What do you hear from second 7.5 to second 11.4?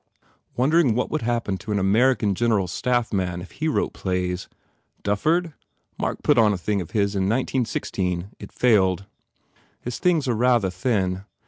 sixteen. It failed." "His things are rather thin.